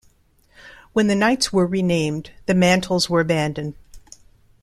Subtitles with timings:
[0.93, 3.75] When the knights were renamed, the mantles were abandoned.